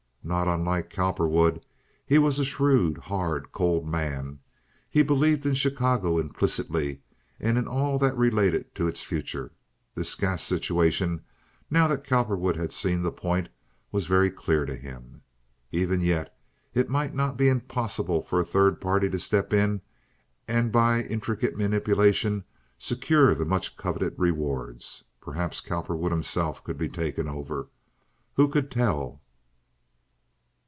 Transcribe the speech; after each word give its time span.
Not 0.23 0.47
unlike 0.47 0.91
Cowperwood, 0.91 1.65
he 2.05 2.19
was 2.19 2.37
a 2.37 2.45
shrewd, 2.45 2.99
hard, 2.99 3.51
cold 3.51 3.87
man. 3.87 4.39
He 4.87 5.01
believed 5.01 5.45
in 5.47 5.55
Chicago 5.55 6.19
implicitly 6.19 7.01
and 7.39 7.57
in 7.57 7.67
all 7.67 7.97
that 7.97 8.15
related 8.15 8.73
to 8.75 8.87
its 8.87 9.01
future. 9.01 9.51
This 9.95 10.13
gas 10.13 10.43
situation, 10.43 11.23
now 11.71 11.87
that 11.87 12.03
Cowperwood 12.03 12.55
had 12.55 12.71
seen 12.71 13.01
the 13.01 13.11
point, 13.11 13.49
was 13.91 14.05
very 14.05 14.29
clear 14.29 14.63
to 14.67 14.75
him. 14.75 15.23
Even 15.71 16.01
yet 16.01 16.37
it 16.75 16.87
might 16.87 17.15
not 17.15 17.35
be 17.35 17.49
impossible 17.49 18.21
for 18.21 18.39
a 18.39 18.45
third 18.45 18.79
party 18.79 19.09
to 19.09 19.17
step 19.19 19.51
in 19.51 19.81
and 20.47 20.71
by 20.71 21.01
intricate 21.01 21.57
manipulation 21.57 22.43
secure 22.77 23.33
the 23.33 23.43
much 23.43 23.75
coveted 23.75 24.13
rewards. 24.19 25.03
Perhaps 25.19 25.61
Cowperwood 25.61 26.11
himself 26.11 26.63
could 26.63 26.77
be 26.77 26.87
taken 26.89 27.27
over—who 27.27 28.47
could 28.49 28.69
tell? 28.69 29.17